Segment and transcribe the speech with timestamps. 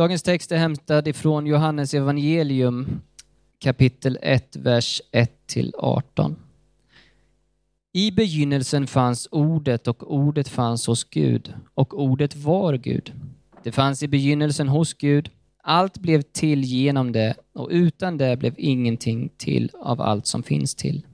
[0.00, 3.00] Dagens text är hämtad ifrån Johannes evangelium
[3.58, 6.34] kapitel 1, vers 1-18.
[7.92, 13.12] I begynnelsen fanns ordet och ordet fanns hos Gud och ordet var Gud.
[13.62, 15.30] Det fanns i begynnelsen hos Gud.
[15.62, 20.74] Allt blev till genom det och utan det blev ingenting till av allt som finns
[20.74, 21.06] till.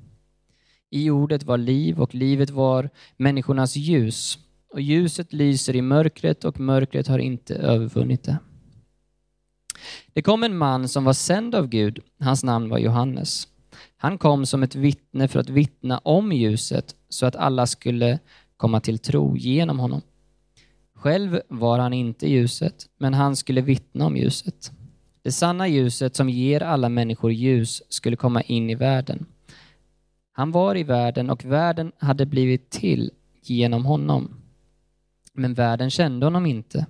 [0.91, 4.39] I ordet var liv och livet var människornas ljus
[4.73, 8.39] och ljuset lyser i mörkret och mörkret har inte övervunnit det.
[10.17, 13.49] Det kom en man som var sänd av Gud, hans namn var Johannes.
[13.97, 18.19] Han kom som ett vittne för att vittna om ljuset så att alla skulle
[18.57, 20.03] komma till tro genom honom.
[20.95, 24.73] Själv var han inte ljuset, men han skulle vittna om ljuset.
[25.23, 29.27] Det sanna ljuset som ger alla människor ljus skulle komma in i världen.
[30.33, 33.11] Han var i världen och världen hade blivit till
[33.43, 34.41] genom honom.
[35.33, 36.87] Men världen kände honom inte.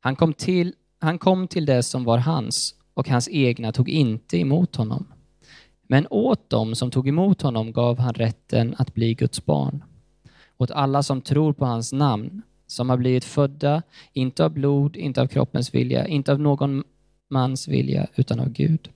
[0.00, 4.38] Han kom till, han kom till det som var hans och hans egna tog inte
[4.38, 5.06] emot honom.
[5.88, 9.84] Men åt dem som tog emot honom gav han rätten att bli Guds barn.
[10.56, 15.22] Åt alla som tror på hans namn, som har blivit födda, inte av blod, inte
[15.22, 16.84] av kroppens vilja, inte av någon
[17.30, 18.90] mans vilja, utan av Gud.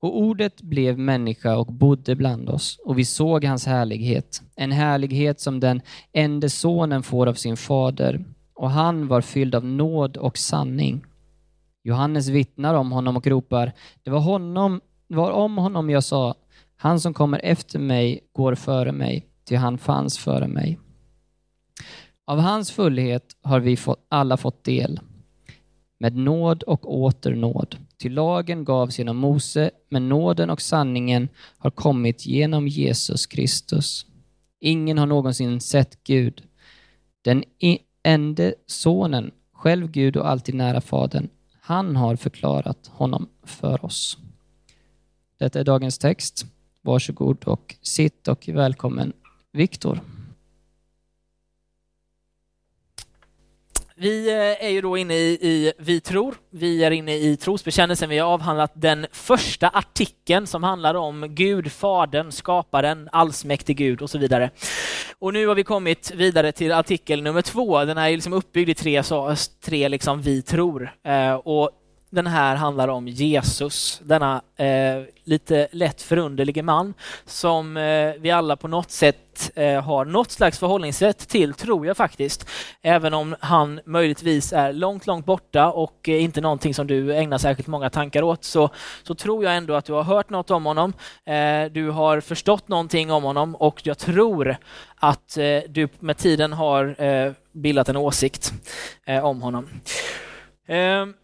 [0.00, 5.40] Och ordet blev människa och bodde bland oss, och vi såg hans härlighet, en härlighet
[5.40, 5.80] som den
[6.12, 8.24] enda sonen får av sin fader,
[8.56, 11.04] och han var fylld av nåd och sanning.
[11.82, 16.34] Johannes vittnar om honom och ropar, det var honom det var om honom jag sa,
[16.76, 20.78] han som kommer efter mig går före mig, ty han fanns före mig.
[22.24, 25.00] Av hans fullhet har vi fått, alla fått del,
[25.98, 27.76] med nåd och åter nåd.
[27.98, 34.06] Ty lagen gavs genom Mose, men nåden och sanningen har kommit genom Jesus Kristus.
[34.60, 36.42] Ingen har någonsin sett Gud.
[37.22, 37.44] Den
[38.06, 41.28] Ende sonen, själv Gud och alltid nära Fadern,
[41.60, 44.18] han har förklarat honom för oss.
[45.38, 46.46] Detta är dagens text.
[46.82, 49.12] Varsågod och sitt och välkommen
[49.52, 50.00] Viktor.
[53.98, 56.34] Vi eh, är ju då inne i, i Vi tror.
[56.50, 58.08] Vi är inne i trosbekännelsen.
[58.08, 64.10] Vi har avhandlat den första artikeln som handlar om Gud, Fadern, Skaparen, allsmäktig Gud och
[64.10, 64.50] så vidare.
[65.18, 67.84] Och nu har vi kommit vidare till artikel nummer två.
[67.84, 70.90] Den här är liksom uppbyggd i tre, så, tre liksom Vi tror.
[71.04, 71.70] Eh, och
[72.10, 76.94] den här handlar om Jesus, denna eh, lite lätt förunderlige man
[77.24, 81.96] som eh, vi alla på något sätt eh, har något slags förhållningssätt till, tror jag
[81.96, 82.48] faktiskt.
[82.82, 87.38] Även om han möjligtvis är långt, långt borta och eh, inte någonting som du ägnar
[87.38, 88.70] särskilt många tankar åt, så,
[89.02, 90.92] så tror jag ändå att du har hört något om honom.
[91.24, 94.56] Eh, du har förstått någonting om honom och jag tror
[94.96, 98.52] att eh, du med tiden har eh, bildat en åsikt
[99.06, 99.68] eh, om honom.
[100.68, 101.14] Ehm,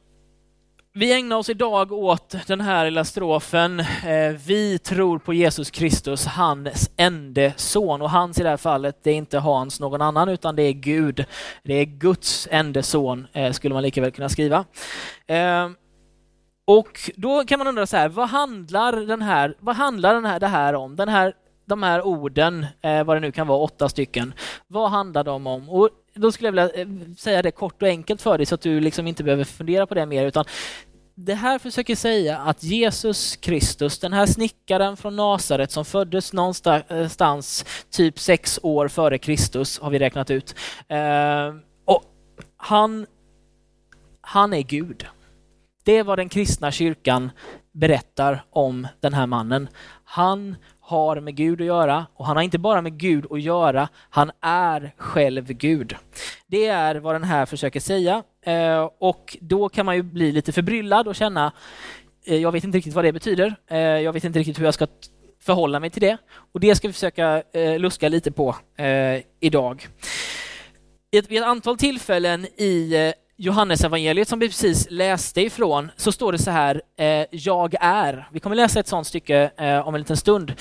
[0.95, 3.81] vi ägnar oss idag åt den här lilla strofen.
[3.81, 8.03] Eh, Vi tror på Jesus Kristus, hans ende son.
[8.03, 10.73] Och hans i det här fallet, det är inte Hans någon annan, utan det är
[10.73, 11.25] Gud.
[11.63, 14.65] Det är Guds ende son, eh, skulle man lika väl kunna skriva.
[15.27, 15.77] Ehm,
[16.67, 20.41] och då kan man undra så här, vad handlar, den här, vad handlar den här,
[20.41, 20.97] det här om?
[20.97, 21.33] Den här,
[21.67, 24.35] de här orden, eh, vad det nu kan vara, åtta stycken.
[24.67, 25.69] Vad handlar de om?
[25.69, 28.61] Och då skulle jag vilja eh, säga det kort och enkelt för dig så att
[28.61, 30.27] du liksom inte behöver fundera på det mer.
[30.27, 30.45] Utan
[31.15, 37.63] det här försöker säga att Jesus Kristus, den här snickaren från Nasaret som föddes någonstans
[37.63, 40.55] eh, typ sex år före Kristus, har vi räknat ut.
[40.89, 42.05] Eh, och
[42.57, 43.07] han,
[44.21, 45.07] han är Gud.
[45.85, 47.31] Det är vad den kristna kyrkan
[47.73, 49.69] berättar om den här mannen.
[50.05, 53.89] Han har med Gud att göra och han har inte bara med Gud att göra,
[54.11, 55.97] han är själv Gud.
[56.47, 60.53] Det är vad den här försöker säga eh, och då kan man ju bli lite
[60.53, 61.53] förbryllad och känna,
[62.27, 64.75] eh, jag vet inte riktigt vad det betyder, eh, jag vet inte riktigt hur jag
[64.75, 64.87] ska
[65.41, 66.17] förhålla mig till det
[66.53, 67.43] och det ska vi försöka
[67.79, 68.57] luska lite på
[69.41, 69.89] idag.
[71.11, 73.13] Vid ett antal tillfällen i
[73.45, 78.29] Johannes evangeliet som vi precis läste ifrån så står det så här, eh, jag är.
[78.33, 80.55] Vi kommer läsa ett sådant stycke eh, om en liten stund.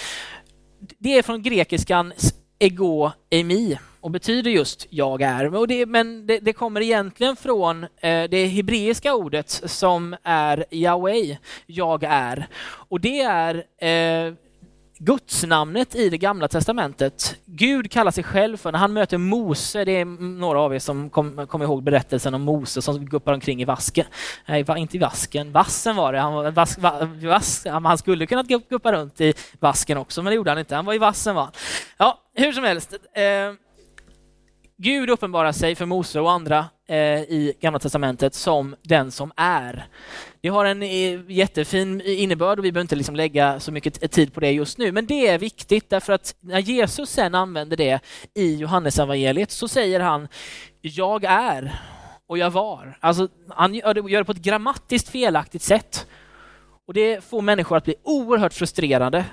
[0.98, 2.14] Det är från grekiskan
[2.60, 5.56] ego emi och betyder just jag är.
[5.56, 11.38] Och det, men det, det kommer egentligen från eh, det hebreiska ordet som är Yahweh,
[11.66, 12.48] jag är.
[12.64, 14.34] Och det är eh,
[15.04, 17.36] Gudsnamnet i det gamla testamentet.
[17.46, 20.06] Gud kallar sig själv för, när han möter Mose, det är
[20.40, 24.06] några av er som kommer kom ihåg berättelsen om Mose som guppar omkring i vasken.
[24.46, 26.20] Nej, inte i vasken, vassen var det.
[26.20, 30.60] Han, vas, vas, han skulle kunna guppa runt i vasken också, men det gjorde han
[30.60, 30.76] inte.
[30.76, 31.50] Han var i vassen var
[31.98, 32.94] Ja, hur som helst.
[32.94, 33.54] Eh,
[34.78, 39.88] Gud uppenbarar sig för Mose och andra Eh, i Gamla Testamentet som den som är.
[40.42, 44.34] Det har en eh, jättefin innebörd och vi behöver inte liksom lägga så mycket tid
[44.34, 48.00] på det just nu, men det är viktigt därför att när Jesus sen använder det
[48.34, 50.28] i Johannesevangeliet så säger han
[50.82, 51.82] jag är
[52.28, 52.98] och jag var.
[53.00, 56.08] Alltså, han gör det, gör det på ett grammatiskt felaktigt sätt.
[56.88, 59.26] Och det får människor att bli oerhört frustrerade.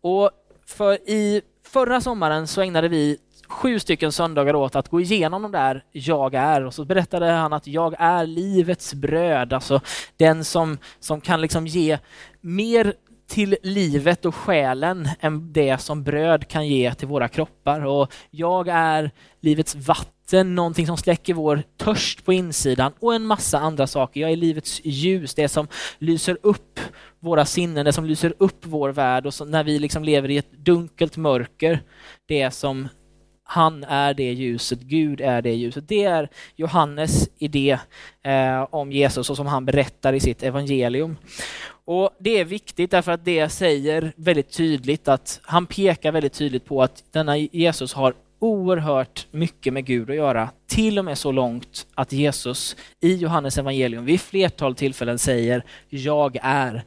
[0.00, 0.30] Och
[0.66, 3.18] för i förra sommaren så ägnade vi
[3.50, 7.52] sju stycken söndagar åt att gå igenom de där jag är och så berättade han
[7.52, 9.80] att jag är livets bröd, alltså
[10.16, 11.98] den som, som kan liksom ge
[12.40, 12.94] mer
[13.30, 17.86] till livet och själen än det som bröd kan ge till våra kroppar.
[17.86, 19.10] Och jag är
[19.40, 24.20] livets vatten, någonting som släcker vår törst på insidan och en massa andra saker.
[24.20, 25.68] Jag är livets ljus, det som
[25.98, 26.80] lyser upp
[27.20, 30.38] våra sinnen, det som lyser upp vår värld och så, när vi liksom lever i
[30.38, 31.82] ett dunkelt mörker,
[32.26, 32.88] det som
[33.52, 35.88] han är det ljuset, Gud är det ljuset.
[35.88, 37.78] Det är Johannes idé
[38.22, 41.16] eh, om Jesus och som han berättar i sitt evangelium.
[41.84, 46.64] Och Det är viktigt därför att det säger väldigt tydligt att han pekar väldigt tydligt
[46.64, 51.32] på att denna Jesus har oerhört mycket med Gud att göra, till och med så
[51.32, 56.84] långt att Jesus i Johannes evangelium vid flertal tillfällen säger jag är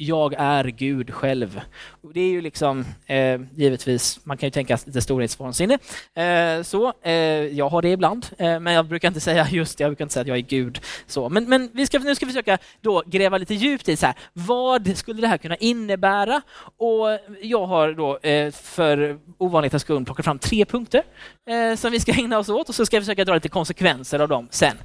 [0.00, 1.60] jag är Gud själv.
[2.02, 5.78] Och det är ju liksom, eh, givetvis, man kan ju tänka lite storhetsvansinne.
[6.14, 7.12] Eh, så, eh,
[7.58, 10.12] jag har det ibland, eh, men jag brukar inte säga just det, jag brukar inte
[10.12, 10.80] säga att jag är Gud.
[11.06, 14.06] Så, men men vi ska, nu ska vi försöka då gräva lite djupt i så
[14.06, 16.42] här, vad skulle det här kunna innebära?
[16.76, 21.02] Och jag har då eh, för ovanlighetens skull plockat fram tre punkter
[21.50, 24.18] eh, som vi ska ägna oss åt och så ska vi försöka dra lite konsekvenser
[24.18, 24.76] av dem sen.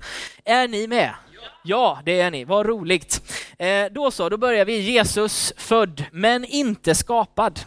[0.45, 1.13] Är ni med?
[1.63, 2.43] Ja, det är ni.
[2.43, 3.21] Vad roligt.
[3.57, 4.79] Eh, då så, då börjar vi.
[4.79, 7.59] Jesus född, men inte skapad.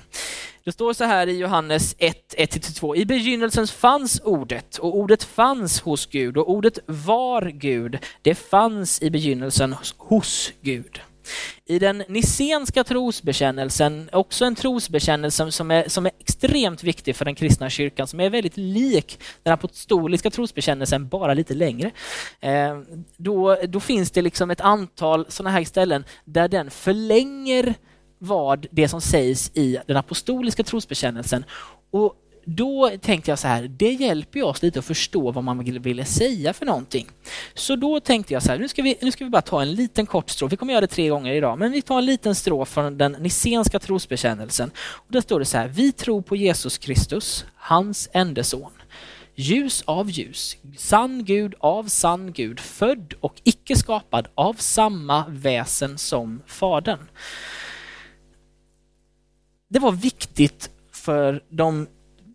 [0.65, 2.97] Det står så här i Johannes 1, 1-2.
[2.97, 7.99] I begynnelsen fanns ordet och ordet fanns hos Gud och ordet var Gud.
[8.23, 11.01] Det fanns i begynnelsen hos Gud.
[11.65, 17.35] I den nissenska trosbekännelsen, också en trosbekännelse som är, som är extremt viktig för den
[17.35, 21.91] kristna kyrkan, som är väldigt lik den apostoliska trosbekännelsen, bara lite längre.
[22.41, 22.79] Eh,
[23.17, 27.75] då, då finns det liksom ett antal sådana här ställen där den förlänger
[28.19, 31.45] vad det som sägs i den apostoliska trosbekännelsen
[31.91, 32.15] och
[32.51, 36.53] då tänkte jag så här, det hjälper oss lite att förstå vad man ville säga
[36.53, 37.07] för någonting.
[37.55, 39.73] Så då tänkte jag så här, nu ska vi, nu ska vi bara ta en
[39.73, 40.53] liten kort strof.
[40.53, 43.13] Vi kommer göra det tre gånger idag, men vi tar en liten strof från den
[43.13, 44.71] nissenska trosbekännelsen.
[44.79, 48.73] Och där står det så här, vi tror på Jesus Kristus, hans enda son.
[49.35, 55.99] Ljus av ljus, sann Gud av sann Gud, född och icke skapad av samma väsen
[55.99, 57.09] som Fadern.
[59.69, 61.87] Det var viktigt för de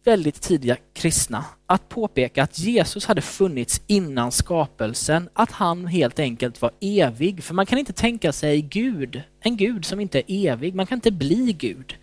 [0.04, 6.62] väldigt tidiga kristna att påpeka att Jesus hade funnits innan skapelsen, att han helt enkelt
[6.62, 7.44] var evig.
[7.44, 10.98] För man kan inte tänka sig Gud, en Gud som inte är evig, man kan
[10.98, 11.96] inte bli Gud.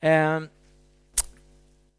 [0.00, 0.40] Eh,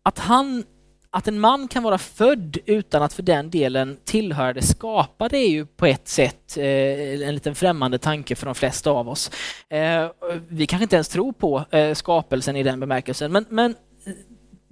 [0.03, 0.63] att, han,
[1.09, 5.49] att en man kan vara född utan att för den delen tillhöra det skapade är
[5.49, 9.31] ju på ett sätt eh, en liten främmande tanke för de flesta av oss.
[9.69, 10.09] Eh,
[10.47, 13.75] vi kanske inte ens tror på skapelsen i den bemärkelsen, men, men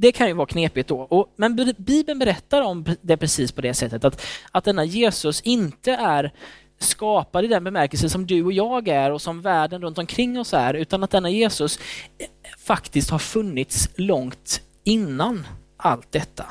[0.03, 0.99] det kan ju vara knepigt då.
[0.99, 4.21] Och, men Bibeln berättar om det precis på det sättet att,
[4.51, 6.33] att denna Jesus inte är
[6.79, 10.53] skapad i den bemärkelse som du och jag är och som världen runt omkring oss
[10.53, 12.27] är, utan att denna Jesus eh,
[12.59, 15.47] faktiskt har funnits långt innan
[15.77, 16.45] allt detta.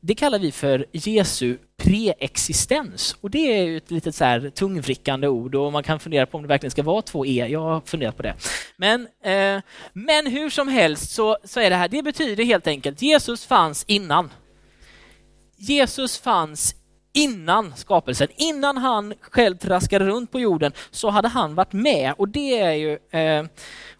[0.00, 3.16] Det kallar vi för Jesu preexistens.
[3.20, 6.36] Och det är ju ett litet så här tungvrickande ord och man kan fundera på
[6.36, 7.46] om det verkligen ska vara två e.
[7.50, 8.34] Jag har funderat på det.
[8.76, 9.62] Men, eh,
[9.92, 13.84] men hur som helst så, så är det här, det betyder helt enkelt Jesus fanns
[13.84, 14.30] innan.
[15.56, 16.74] Jesus fanns
[17.12, 22.28] innan skapelsen, innan han själv traskade runt på jorden så hade han varit med och
[22.28, 23.46] det är ju eh,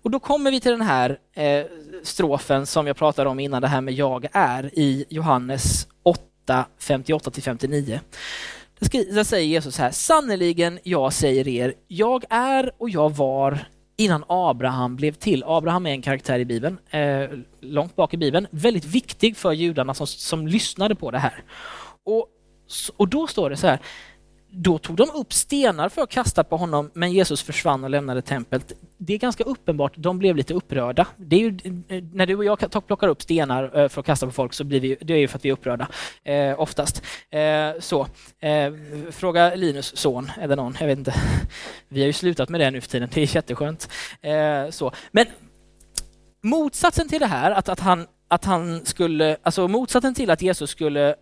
[0.03, 1.67] och då kommer vi till den här eh,
[2.03, 6.67] strofen som jag pratade om innan, det här med jag är i Johannes 8 8,
[6.79, 8.01] 58-59.
[8.91, 13.59] Där säger Jesus här, sannerligen jag säger er, jag är och jag var
[13.97, 15.45] innan Abraham blev till.
[15.47, 17.29] Abraham är en karaktär i Bibeln, eh,
[17.61, 21.45] långt bak i Bibeln, väldigt viktig för judarna som, som lyssnade på det här.
[22.05, 22.27] Och,
[22.97, 23.81] och då står det så här,
[24.59, 28.23] då tog de upp stenar för att kasta på honom, men Jesus försvann och lämnade
[28.23, 28.73] templet.
[28.99, 31.07] Det är ganska uppenbart, de blev lite upprörda.
[31.17, 31.59] Det är ju,
[31.89, 34.65] eh, när du och jag plockar upp stenar eh, för att kasta på folk så
[34.65, 35.89] blir vi, det är ju för att vi är upprörda,
[36.25, 37.03] eh, oftast.
[37.31, 38.07] Eh, så,
[38.41, 38.73] eh,
[39.11, 40.77] fråga Linus son, eller någon?
[40.81, 41.15] Jag vet inte.
[41.89, 43.89] Vi har ju slutat med det nu för tiden, det är jätteskönt.
[44.21, 44.93] Eh, så.
[45.11, 45.27] Men
[46.43, 50.71] motsatsen till det här, att, att han att han skulle, alltså motsatsen till att Jesus
[50.71, 51.15] skulle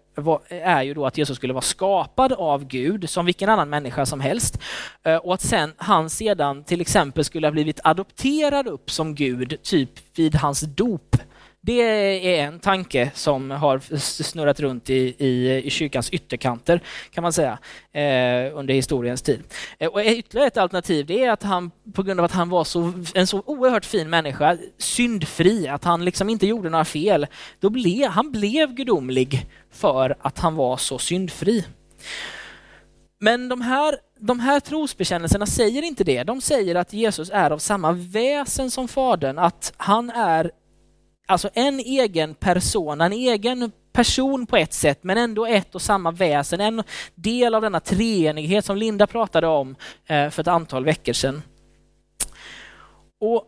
[0.48, 4.20] är ju då att Jesus skulle vara skapad av Gud som vilken annan människa som
[4.20, 4.58] helst.
[5.02, 9.62] Eh, och att sen, han sedan till exempel skulle ha blivit adopterad upp som Gud,
[9.62, 11.16] typ vid hans dop.
[11.66, 16.80] Det är en tanke som har snurrat runt i, i, i kyrkans ytterkanter
[17.10, 17.58] kan man säga
[17.92, 19.42] eh, under historiens tid.
[19.78, 22.64] Eh, och ytterligare ett alternativ det är att han på grund av att han var
[22.64, 27.26] så, en så oerhört fin människa, syndfri, att han liksom inte gjorde några fel,
[27.60, 31.64] då ble, han blev gudomlig för att han var så syndfri.
[33.18, 36.22] Men de här, de här trosbekännelserna säger inte det.
[36.22, 40.50] De säger att Jesus är av samma väsen som Fadern, att han är
[41.26, 46.10] alltså en egen person, en egen person på ett sätt, men ändå ett och samma
[46.10, 46.82] väsen, en
[47.14, 49.76] del av denna treenighet som Linda pratade om
[50.06, 51.42] eh, för ett antal veckor sedan.
[53.20, 53.44] Och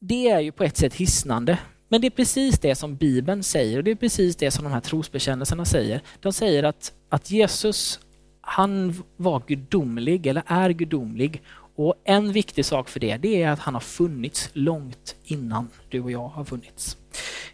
[0.00, 3.78] Det är ju på ett sätt hisnande, men det är precis det som Bibeln säger
[3.78, 6.02] och det är precis det som de här trosbekännelserna säger.
[6.20, 8.00] De säger att, att Jesus,
[8.40, 11.42] han var gudomlig eller är gudomlig
[11.78, 16.00] och en viktig sak för det, det är att han har funnits långt innan du
[16.00, 16.96] och jag har funnits.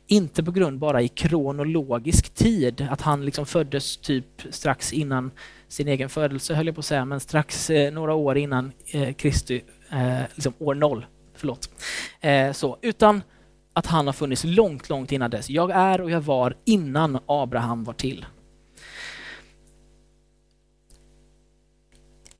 [0.07, 5.31] Inte på grund bara i kronologisk tid, att han liksom föddes typ strax innan
[5.69, 9.14] sin egen födelse höll jag på att säga, men strax eh, några år innan eh,
[9.14, 11.07] Kristi, eh, liksom år noll.
[11.37, 11.71] Förlåt.
[12.21, 13.23] Eh, så, utan
[13.73, 15.50] att han har funnits långt, långt innan dess.
[15.50, 18.26] Jag är och jag var innan Abraham var till.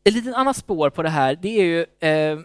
[0.05, 2.39] Ett litet annat spår på det här, det är ju eh,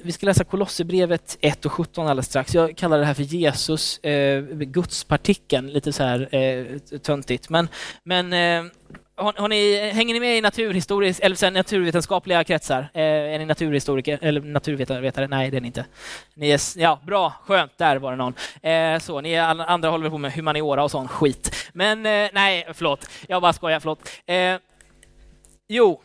[0.00, 2.54] vi ska läsa Kolosserbrevet 1 och 17 alldeles strax.
[2.54, 7.48] Jag kallar det här för Jesus, eh, gudspartikeln, lite så här eh, töntigt.
[7.48, 7.68] Men,
[8.02, 8.72] men eh,
[9.16, 12.88] har, har, ni, hänger ni med i naturhistoriskt, eller sen naturvetenskapliga kretsar?
[12.94, 15.28] Eh, är ni naturhistoriker eller naturvetare?
[15.28, 15.84] Nej, det är ni inte.
[16.34, 18.34] Ni är, ja, bra, skönt, där var det någon.
[18.62, 21.70] Eh, så, ni andra håller på med humaniora och sån skit.
[21.72, 24.10] Men eh, nej, förlåt, jag bara skojar, förlåt.
[24.26, 24.56] Eh,
[25.68, 26.00] Jo,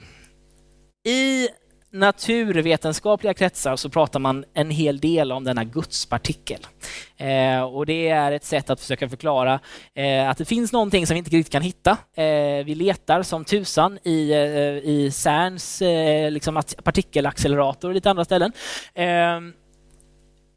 [1.07, 1.47] i
[1.91, 6.67] naturvetenskapliga kretsar så pratar man en hel del om denna gudspartikel.
[7.17, 9.59] Eh, och det är ett sätt att försöka förklara
[9.93, 11.91] eh, att det finns någonting som vi inte riktigt kan hitta.
[12.15, 14.39] Eh, vi letar som tusan i, eh,
[14.89, 18.51] i CERNs eh, liksom partikelaccelerator och lite andra ställen.
[18.93, 19.39] Eh,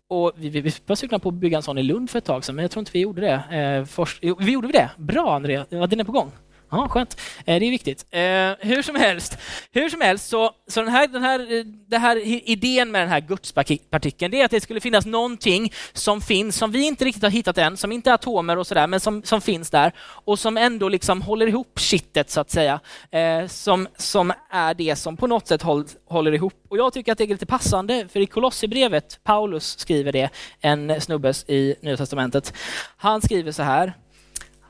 [0.08, 2.24] och vi, vi, vi var sugna på att bygga en sån i Lund för ett
[2.24, 3.56] tag sedan, men jag tror inte vi gjorde det.
[3.58, 4.90] Eh, först, jo, vi gjorde vi det?
[4.96, 6.32] Bra Andrea, den är på gång.
[6.74, 7.20] Ja, skönt.
[7.46, 8.06] Eh, det är viktigt.
[8.10, 9.38] Eh, hur som helst,
[9.72, 12.16] hur som helst så, så den, här, den, här, den här
[12.50, 16.72] idén med den här gudspartikeln, det är att det skulle finnas någonting som finns, som
[16.72, 19.40] vi inte riktigt har hittat än, som inte är atomer och sådär, men som, som
[19.40, 22.80] finns där och som ändå liksom håller ihop kittet så att säga.
[23.10, 26.54] Eh, som, som är det som på något sätt håll, håller ihop.
[26.68, 31.00] Och jag tycker att det är lite passande, för i Kolosserbrevet, Paulus skriver det, en
[31.00, 32.54] snubbe i Nya Testamentet.
[32.96, 33.92] Han skriver så här,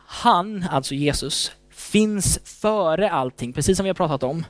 [0.07, 1.53] han, alltså Jesus,
[1.95, 4.45] finns före allting, precis som vi har pratat om.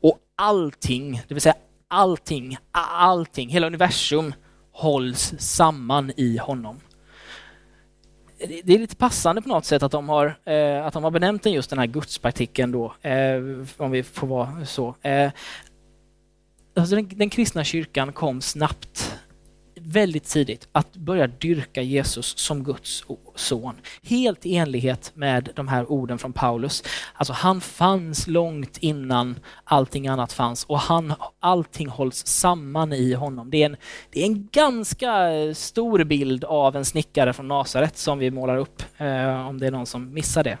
[0.00, 1.54] Och allting, det vill säga
[1.88, 4.34] allting, allting, hela universum
[4.72, 6.80] hålls samman i honom.
[8.38, 11.42] Det är lite passande på något sätt att de har, eh, att de har benämnt
[11.42, 13.36] den just den här gudspartikeln då, eh,
[13.76, 14.94] om vi får vara så.
[15.02, 15.30] Eh,
[16.76, 19.15] alltså den, den kristna kyrkan kom snabbt
[19.86, 23.74] väldigt tidigt att börja dyrka Jesus som Guds son.
[24.02, 26.82] Helt i enlighet med de här orden från Paulus.
[27.14, 33.50] Alltså han fanns långt innan allting annat fanns och han, allting hålls samman i honom.
[33.50, 33.76] Det är, en,
[34.10, 38.82] det är en ganska stor bild av en snickare från Nasaret som vi målar upp,
[38.96, 40.58] eh, om det är någon som missar det.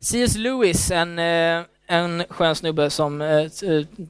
[0.00, 0.36] C.S.
[0.36, 3.48] Lewis, en, eh, en skön snubbe som eh,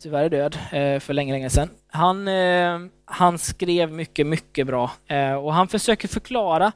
[0.01, 1.69] tyvärr är död eh, för länge, länge sedan.
[1.95, 6.73] Han, eh, han skrev mycket, mycket bra eh, och han försöker förklara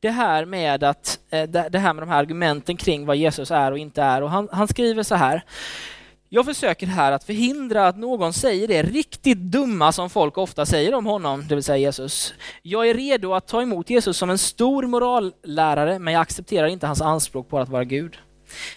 [0.00, 3.72] det här med att eh, det här med de här argumenten kring vad Jesus är
[3.72, 5.42] och inte är och han, han skriver så här.
[6.28, 10.94] Jag försöker här att förhindra att någon säger det riktigt dumma som folk ofta säger
[10.94, 12.34] om honom, det vill säga Jesus.
[12.62, 16.86] Jag är redo att ta emot Jesus som en stor morallärare, men jag accepterar inte
[16.86, 18.16] hans anspråk på att vara Gud.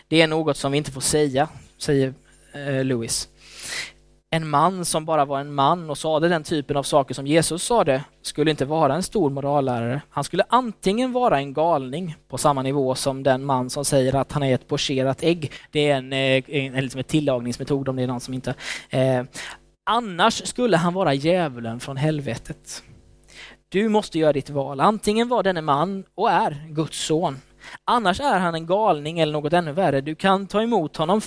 [0.07, 2.13] Det är något som vi inte får säga, säger
[2.53, 3.27] eh, Lewis.
[4.31, 7.63] En man som bara var en man och sade den typen av saker som Jesus
[7.63, 10.01] sade skulle inte vara en stor morallärare.
[10.09, 14.31] Han skulle antingen vara en galning på samma nivå som den man som säger att
[14.31, 15.51] han är ett pocherat ägg.
[15.71, 18.53] Det är en, eh, en, en, liksom en tillagningsmetod om det är någon som inte...
[18.89, 19.23] Eh,
[19.85, 22.83] annars skulle han vara djävulen från helvetet.
[23.69, 24.79] Du måste göra ditt val.
[24.79, 27.37] Antingen var denne man och är Guds son
[27.85, 30.01] Annars är han en galning eller något ännu värre.
[30.01, 31.21] Du kan ta emot honom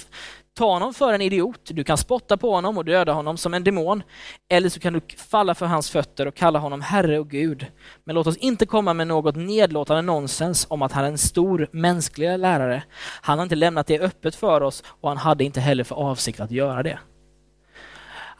[0.54, 3.64] ta honom för en idiot, du kan spotta på honom och döda honom som en
[3.64, 4.02] demon,
[4.50, 7.66] eller så kan du falla för hans fötter och kalla honom Herre och Gud.
[8.04, 11.68] Men låt oss inte komma med något nedlåtande nonsens om att han är en stor
[11.72, 12.82] mänsklig lärare.
[13.22, 16.40] Han har inte lämnat det öppet för oss och han hade inte heller för avsikt
[16.40, 16.98] att göra det.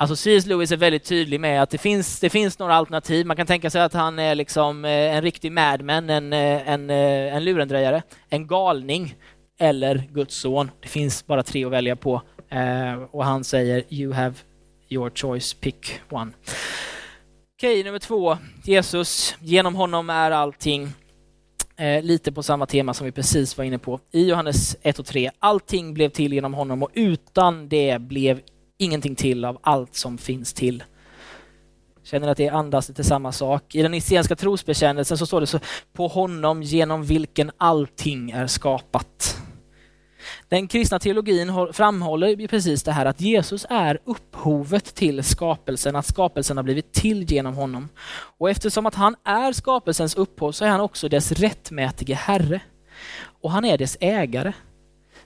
[0.03, 0.47] Alltså C.S.
[0.47, 3.27] Lewis är väldigt tydlig med att det finns, det finns några alternativ.
[3.27, 6.91] Man kan tänka sig att han är liksom eh, en riktig madman, en, eh, en,
[6.91, 9.15] eh, en lurendrejare, en galning
[9.63, 10.71] eller Guds son.
[10.81, 14.35] Det finns bara tre att välja på eh, och han säger you have
[14.89, 16.33] your choice, pick one.
[17.57, 18.39] Okej, nummer två.
[18.65, 20.89] Jesus, genom honom är allting.
[21.77, 24.01] Eh, lite på samma tema som vi precis var inne på.
[24.11, 25.31] I Johannes 1 och 3.
[25.39, 28.41] Allting blev till genom honom och utan det blev
[28.79, 30.85] ingenting till av allt som finns till.
[32.03, 33.75] Känner att det andas lite samma sak.
[33.75, 35.59] I den nicénska trosbekännelsen så står det så
[35.93, 39.43] på honom genom vilken allting är skapat.
[40.49, 46.57] Den kristna teologin framhåller precis det här att Jesus är upphovet till skapelsen, att skapelsen
[46.57, 47.89] har blivit till genom honom.
[48.39, 52.61] Och eftersom att han är skapelsens upphov så är han också dess rättmätige herre.
[53.41, 54.53] Och han är dess ägare.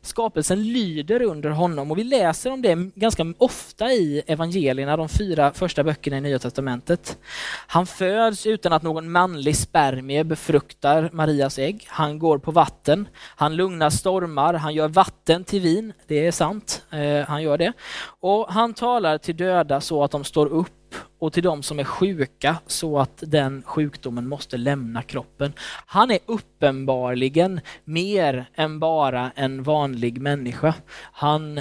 [0.07, 5.53] Skapelsen lyder under honom och vi läser om det ganska ofta i evangelierna, de fyra
[5.53, 7.19] första böckerna i Nya Testamentet.
[7.67, 11.85] Han föds utan att någon manlig spermie befruktar Marias ägg.
[11.89, 16.85] Han går på vatten, han lugnar stormar, han gör vatten till vin, det är sant,
[16.91, 17.73] eh, han gör det.
[18.21, 20.86] Och han talar till döda så att de står upp
[21.19, 25.53] och till de som är sjuka så att den sjukdomen måste lämna kroppen.
[25.87, 30.75] Han är uppenbarligen mer än bara en vanlig människa.
[31.13, 31.61] Han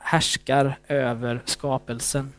[0.00, 2.32] härskar över skapelsen.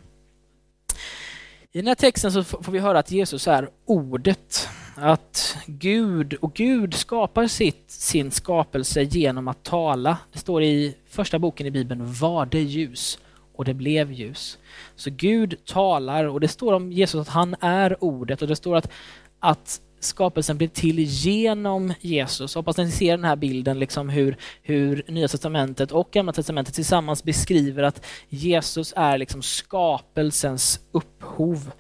[1.72, 4.68] I den här texten så får vi höra att Jesus är ordet.
[4.96, 10.18] Att Gud och Gud skapar sitt, sin skapelse genom att tala.
[10.34, 13.20] Det står i första boken i Bibeln, var det ljus
[13.54, 14.58] och det blev ljus.
[14.96, 18.76] Så Gud talar och det står om Jesus att han är ordet och det står
[18.76, 18.92] att,
[19.40, 22.56] att skapelsen blev till genom Jesus.
[22.56, 27.24] Hoppas ni ser den här bilden, liksom hur, hur Nya Testamentet och Gamla Testamentet tillsammans
[27.24, 31.72] beskriver att Jesus är liksom skapelsens upphov.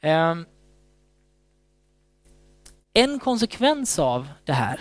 [0.00, 0.44] Ehm,
[2.94, 4.80] en konsekvens av det här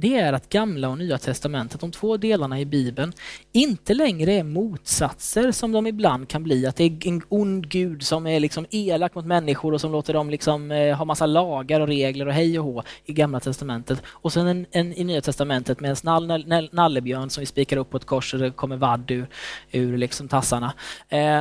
[0.00, 3.12] det är att gamla och nya testamentet, de två delarna i bibeln,
[3.52, 6.66] inte längre är motsatser som de ibland kan bli.
[6.66, 10.14] Att det är en ond gud som är liksom elak mot människor och som låter
[10.14, 14.02] dem liksom, eh, ha massa lagar och regler och hej och hå i gamla testamentet.
[14.06, 17.90] Och sen en, en i nya testamentet med en snall nallebjörn som vi spikar upp
[17.90, 19.26] på ett kors och det kommer vadd ur,
[19.70, 20.72] ur liksom tassarna.
[21.08, 21.40] Eh,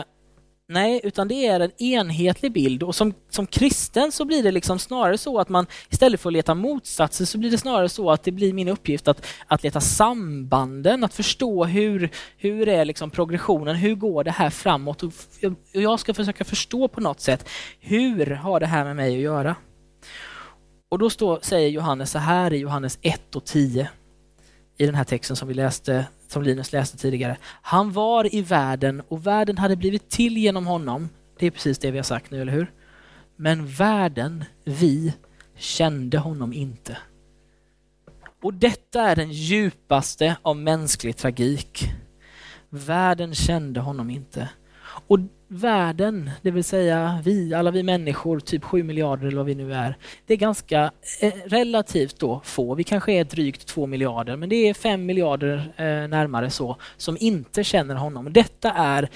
[0.71, 4.79] Nej, utan det är en enhetlig bild och som, som kristen så blir det liksom
[4.79, 8.23] snarare så att man istället för att leta motsatser så blir det snarare så att
[8.23, 13.75] det blir min uppgift att, att leta sambanden, att förstå hur, hur är liksom progressionen,
[13.75, 15.13] hur går det här framåt och
[15.71, 19.55] jag ska försöka förstå på något sätt hur har det här med mig att göra?
[20.89, 23.89] Och då står, säger Johannes så här i Johannes 1 och 10
[24.77, 27.37] i den här texten som vi läste som Linus läste tidigare.
[27.61, 31.09] Han var i världen och världen hade blivit till genom honom.
[31.39, 32.71] Det är precis det vi har sagt nu, eller hur?
[33.35, 35.13] Men världen, vi,
[35.55, 36.97] kände honom inte.
[38.43, 41.83] Och detta är den djupaste av mänsklig tragik.
[42.69, 44.49] Världen kände honom inte.
[45.07, 45.19] Och
[45.51, 49.73] världen, det vill säga vi, alla vi människor, typ 7 miljarder eller vad vi nu
[49.73, 52.75] är, det är ganska eh, relativt då få.
[52.75, 57.17] Vi kanske är drygt 2 miljarder, men det är 5 miljarder eh, närmare så, som
[57.19, 58.33] inte känner honom.
[58.33, 59.09] Detta är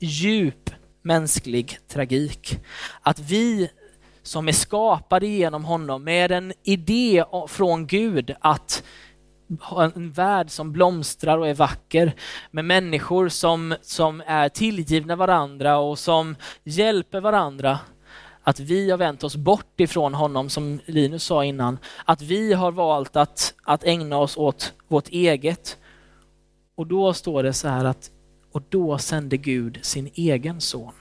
[0.00, 0.70] djup
[1.02, 2.58] mänsklig tragik.
[3.02, 3.70] Att vi
[4.22, 8.82] som är skapade genom honom med en idé eh, från Gud att
[9.60, 12.14] ha en värld som blomstrar och är vacker
[12.50, 17.78] med människor som, som är tillgivna varandra och som hjälper varandra.
[18.42, 21.78] Att vi har vänt oss bort ifrån honom, som Linus sa innan.
[22.04, 25.78] Att vi har valt att, att ägna oss åt vårt eget.
[26.74, 28.10] Och då står det så här att,
[28.52, 30.92] och då sände Gud sin egen son.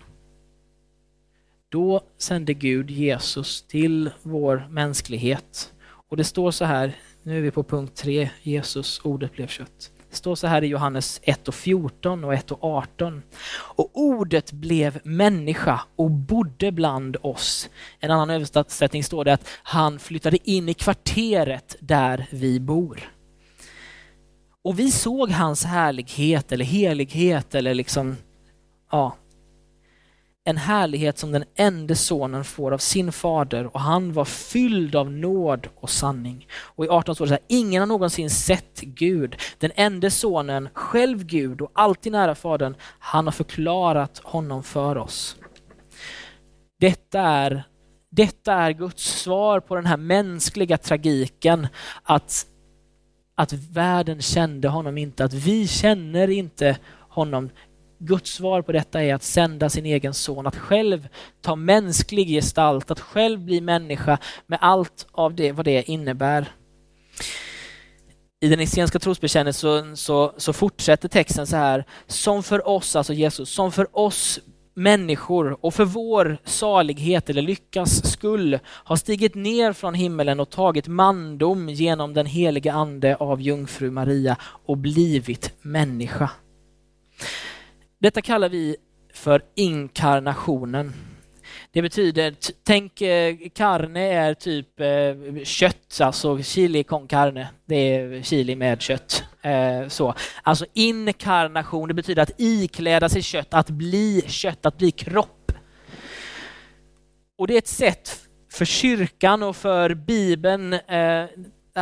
[1.69, 5.73] Då sände Gud Jesus till vår mänsklighet.
[6.09, 9.91] Och det står så här nu är vi på punkt 3, Jesus, ordet blev kött.
[10.09, 13.21] Det står så här i Johannes 1 och 14 och 1 och 18.
[13.53, 17.69] Och ordet blev människa och bodde bland oss.
[17.99, 23.11] En annan översättning står det att han flyttade in i kvarteret där vi bor.
[24.63, 28.15] Och vi såg hans härlighet eller helighet eller liksom,
[28.91, 29.15] ja
[30.45, 35.11] en härlighet som den enda sonen får av sin fader och han var fylld av
[35.11, 36.47] nåd och sanning.
[36.53, 39.35] Och i 18 står det så här, ingen har någonsin sett Gud.
[39.57, 45.35] Den enda sonen, själv Gud och alltid nära fadern, han har förklarat honom för oss.
[46.79, 47.63] Detta är,
[48.11, 51.67] detta är Guds svar på den här mänskliga tragiken
[52.03, 52.45] att,
[53.35, 56.77] att världen kände honom inte, att vi känner inte
[57.09, 57.49] honom.
[58.05, 61.07] Guds svar på detta är att sända sin egen son, att själv
[61.41, 66.51] ta mänsklig gestalt, att själv bli människa med allt av det vad det innebär.
[68.41, 73.13] I den essenska trosbekännelsen så, så, så fortsätter texten så här, som för oss, alltså
[73.13, 74.39] Jesus, som för oss
[74.75, 80.87] människor och för vår salighet eller lyckas skull har stigit ner från himmelen och tagit
[80.87, 86.29] mandom genom den heliga ande av jungfru Maria och blivit människa.
[88.03, 88.75] Detta kallar vi
[89.13, 90.93] för inkarnationen.
[91.71, 97.47] Det betyder, tänk eh, carne är typ eh, kött, alltså chili con carne.
[97.65, 99.23] Det är chili med kött.
[99.41, 100.13] Eh, så.
[100.41, 105.51] Alltså inkarnation, det betyder att ikläda sig kött, att bli kött, att bli kropp.
[107.37, 108.19] Och det är ett sätt
[108.51, 110.75] för kyrkan och för Bibeln,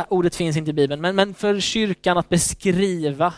[0.08, 3.34] ordet finns inte i Bibeln, men för kyrkan att beskriva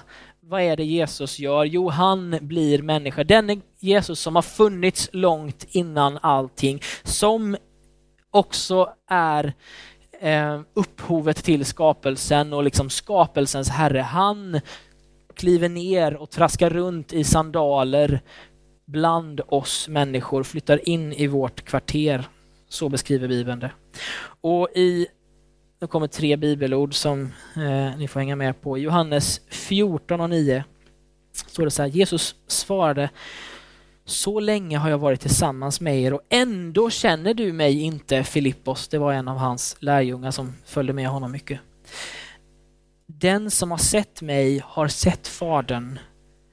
[0.48, 1.64] vad är det Jesus gör?
[1.64, 3.24] Jo, han blir människa.
[3.24, 7.56] Den Jesus som har funnits långt innan allting, som
[8.30, 9.52] också är
[10.20, 13.98] eh, upphovet till skapelsen och liksom skapelsens herre.
[13.98, 14.60] Han
[15.34, 18.20] kliver ner och traskar runt i sandaler
[18.86, 22.24] bland oss människor, flyttar in i vårt kvarter.
[22.68, 23.70] Så beskriver Bibeln det.
[24.40, 25.06] Och i
[25.84, 28.78] då kommer tre bibelord som eh, ni får hänga med på.
[28.78, 30.64] Johannes 14 och 9
[31.32, 33.10] står det så här, Jesus svarade
[34.04, 38.88] så länge har jag varit tillsammans med er och ändå känner du mig inte, Filippos.
[38.88, 41.60] Det var en av hans lärjungar som följde med honom mycket.
[43.06, 45.98] Den som har sett mig har sett Fadern.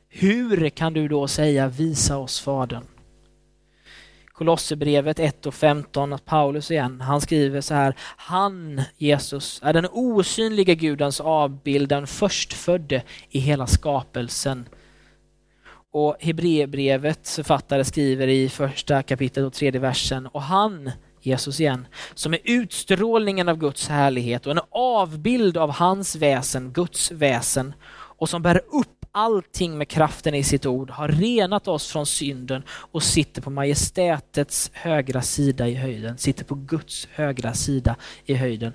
[0.10, 2.84] Hur kan du då säga visa oss Fadern?
[4.42, 9.88] Kolosserbrevet 1 och 15, att Paulus igen, han skriver så här, han, Jesus, är den
[9.92, 14.70] osynliga Gudens avbild, den förstfödde i hela skapelsen.
[15.92, 22.34] Och Hebreerbrevets författare skriver i första kapitlet och tredje versen, och han, Jesus igen, som
[22.34, 28.42] är utstrålningen av Guds härlighet och en avbild av hans väsen, Guds väsen, och som
[28.42, 33.42] bär upp allting med kraften i sitt ord, har renat oss från synden och sitter
[33.42, 37.96] på majestätets högra sida i höjden, sitter på Guds högra sida
[38.26, 38.74] i höjden.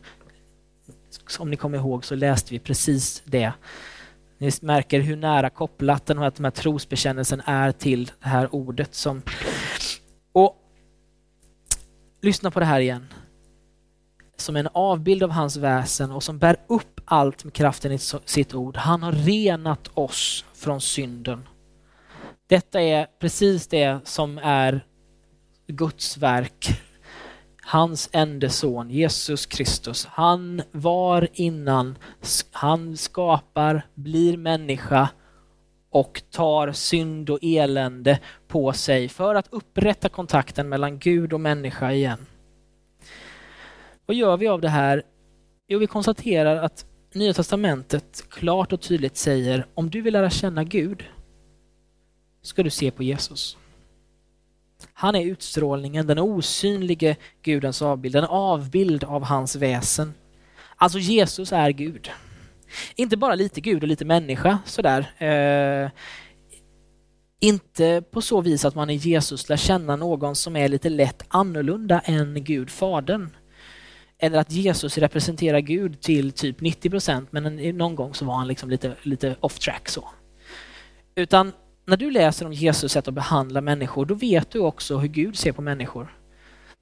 [1.39, 3.53] Om ni kommer ihåg så läste vi precis det.
[4.39, 8.95] Ni märker hur nära kopplat den här, den här trosbekännelsen är till det här ordet.
[8.95, 9.23] som
[10.33, 10.63] och
[12.23, 13.07] Lyssna på det här igen.
[14.37, 18.55] Som en avbild av hans väsen och som bär upp allt med kraften i sitt
[18.55, 18.77] ord.
[18.77, 21.49] Han har renat oss från synden.
[22.47, 24.87] Detta är precis det som är
[25.67, 26.69] Guds verk.
[27.63, 30.07] Hans enda son, Jesus Kristus.
[30.07, 31.99] Han var innan,
[32.53, 35.09] han skapar, blir människa
[35.91, 41.93] och tar synd och elände på sig för att upprätta kontakten mellan Gud och människa
[41.93, 42.27] igen.
[44.07, 45.03] Vad gör vi av det här?
[45.69, 46.87] Jo, vi konstaterar att
[47.17, 51.05] Nya Testamentet klart och tydligt säger om du vill lära känna Gud
[52.43, 53.57] ska du se på Jesus.
[54.93, 60.15] Han är utstrålningen, den osynlige Gudens avbild, en avbild av hans väsen.
[60.77, 62.11] Alltså Jesus är Gud.
[62.97, 65.13] Inte bara lite Gud och lite människa sådär.
[65.19, 65.91] Eh,
[67.41, 71.23] inte på så vis att man i Jesus lär känna någon som är lite lätt
[71.29, 73.31] annorlunda än Gud Fadern
[74.19, 78.49] eller att Jesus representerar Gud till typ 90 procent, men någon gång så var han
[78.49, 80.09] liksom lite, lite off track så.
[81.15, 81.53] Utan
[81.87, 85.37] när du läser om Jesus sätt att behandla människor, då vet du också hur Gud
[85.37, 86.17] ser på människor.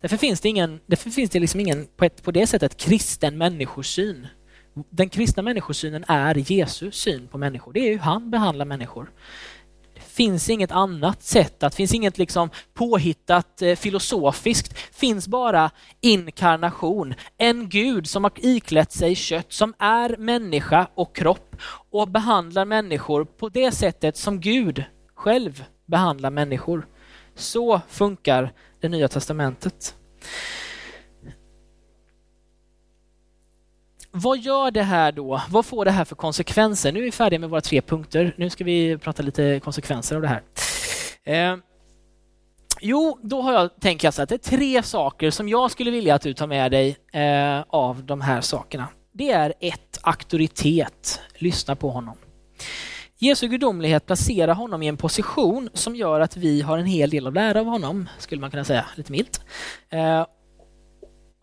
[0.01, 3.38] Därför finns det, ingen, därför finns det liksom ingen, på, ett, på det sättet, kristen
[3.38, 4.27] människosyn.
[4.90, 7.73] Den kristna människosynen är Jesus syn på människor.
[7.73, 9.11] Det är hur han behandlar människor
[10.14, 17.14] finns inget annat sätt, att finns inget liksom påhittat eh, filosofiskt, finns bara inkarnation.
[17.38, 21.57] En Gud som har iklätt sig kött, som är människa och kropp
[21.90, 26.87] och behandlar människor på det sättet som Gud själv behandlar människor.
[27.35, 29.94] Så funkar det nya testamentet.
[34.16, 35.40] Vad gör det här då?
[35.50, 36.92] Vad får det här för konsekvenser?
[36.92, 38.35] Nu är vi färdiga med våra tre punkter.
[38.37, 40.42] Nu ska vi prata lite konsekvenser av det här.
[41.24, 41.57] Eh,
[42.81, 46.22] jo, då har jag tänkt att det är tre saker som jag skulle vilja att
[46.22, 48.88] du tar med dig eh, av de här sakerna.
[49.12, 51.20] Det är ett, auktoritet.
[51.35, 52.16] Lyssna på honom.
[53.18, 57.27] Jesu gudomlighet placerar honom i en position som gör att vi har en hel del
[57.27, 59.40] att lära av honom, skulle man kunna säga lite milt.
[59.90, 60.27] Eh,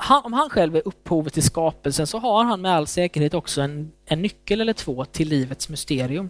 [0.01, 3.61] han, om han själv är upphovet till skapelsen så har han med all säkerhet också
[3.61, 6.29] en, en nyckel eller två till livets mysterium.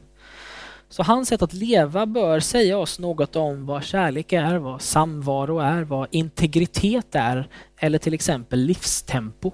[0.90, 5.60] Så hans sätt att leva bör säga oss något om vad kärlek är, vad samvaro
[5.60, 9.52] är, vad integritet är eller till exempel livstempo.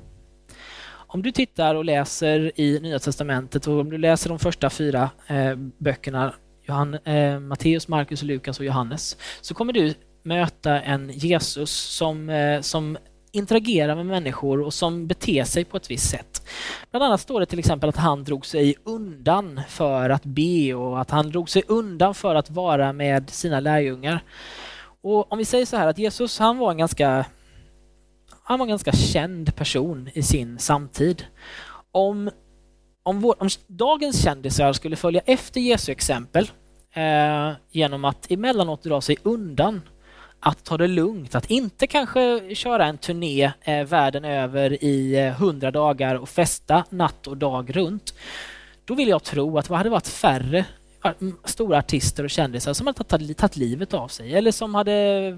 [0.89, 5.09] Om du tittar och läser i Nya Testamentet och om du läser de första fyra
[5.27, 11.71] eh, böckerna, Johan, eh, Matteus, Markus, Lukas och Johannes, så kommer du möta en Jesus
[11.71, 12.97] som, eh, som
[13.37, 16.47] interagerar med människor och som beter sig på ett visst sätt.
[16.91, 21.01] Bland annat står det till exempel att han drog sig undan för att be och
[21.01, 24.23] att han drog sig undan för att vara med sina lärjungar.
[25.01, 27.25] Och om vi säger så här att Jesus han var en ganska
[28.43, 31.25] han var en ganska känd person i sin samtid.
[31.91, 32.29] Om,
[33.03, 36.51] om, vår, om dagens kändisar skulle följa efter Jesu exempel
[36.93, 39.81] eh, genom att emellanåt dra sig undan
[40.39, 45.33] att ta det lugnt, att inte kanske köra en turné eh, världen över i eh,
[45.33, 48.13] hundra dagar och festa natt och dag runt.
[48.85, 50.65] Då vill jag tro att det hade varit färre
[51.43, 55.33] stora artister och kändisar som hade tagit, tagit livet av sig eller som hade,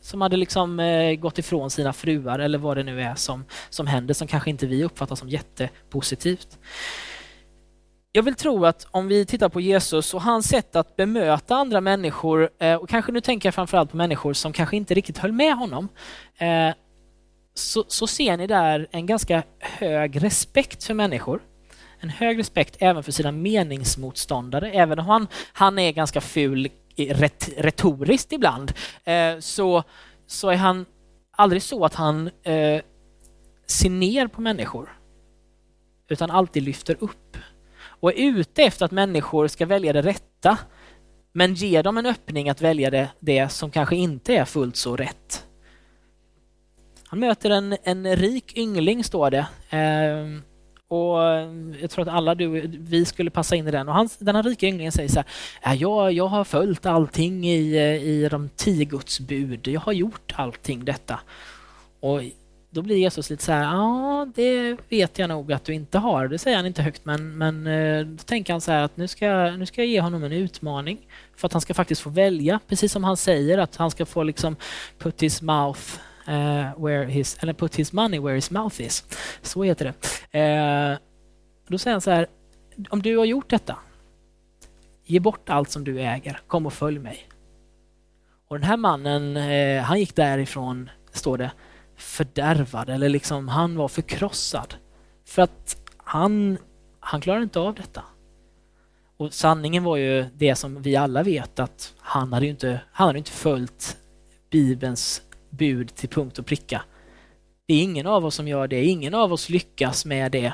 [0.00, 3.86] som hade liksom, eh, gått ifrån sina fruar eller vad det nu är som, som
[3.86, 6.58] händer som kanske inte vi uppfattar som jättepositivt.
[8.18, 11.80] Jag vill tro att om vi tittar på Jesus och hans sätt att bemöta andra
[11.80, 15.32] människor, eh, och kanske nu tänker jag framförallt på människor som kanske inte riktigt höll
[15.32, 15.88] med honom,
[16.38, 16.74] eh,
[17.54, 21.42] så, så ser ni där en ganska hög respekt för människor
[22.00, 24.70] en hög respekt även för sina meningsmotståndare.
[24.70, 28.72] Även om han, han är ganska ful ret, retoriskt ibland,
[29.04, 29.82] eh, så,
[30.26, 30.86] så är han
[31.30, 32.80] aldrig så att han eh,
[33.66, 34.98] ser ner på människor,
[36.08, 37.36] utan alltid lyfter upp
[38.00, 40.58] och är ute efter att människor ska välja det rätta,
[41.32, 44.96] men ger dem en öppning att välja det, det som kanske inte är fullt så
[44.96, 45.44] rätt.
[47.06, 49.46] Han möter en, en rik yngling, står det.
[49.70, 50.42] Eh,
[50.88, 51.18] och
[51.80, 53.88] jag tror att alla du vi skulle passa in i den.
[53.88, 55.22] Och han, den här rika ynglingen säger så
[55.60, 59.68] här, jag, jag har följt allting i, i de tio Guds bud.
[59.68, 61.20] Jag har gjort allting detta.
[62.00, 62.22] Och
[62.70, 66.28] då blir Jesus lite så här, ja det vet jag nog att du inte har.
[66.28, 69.08] Det säger han inte högt men, men eh, då tänker han så här att nu
[69.08, 72.60] ska, nu ska jag ge honom en utmaning för att han ska faktiskt få välja,
[72.68, 74.56] precis som han säger att han ska få liksom
[74.98, 75.80] put his mouth
[76.28, 79.04] uh, where his, eller put his money where his mouth is.
[79.42, 80.92] Så heter det.
[80.92, 80.98] Uh,
[81.68, 82.26] då säger han så här,
[82.90, 83.76] om du har gjort detta,
[85.04, 87.28] ge bort allt som du äger, kom och följ mig.
[88.48, 91.50] Och den här mannen, uh, han gick därifrån, står det,
[91.98, 94.74] fördärvad eller liksom han var förkrossad.
[95.26, 96.58] För att han,
[97.00, 98.02] han klarade inte av detta.
[99.16, 103.18] Och sanningen var ju det som vi alla vet att han hade inte, han hade
[103.18, 103.96] inte följt
[104.50, 106.82] Bibelns bud till punkt och pricka.
[107.66, 110.52] Det är ingen av oss som gör det, ingen av oss lyckas med det.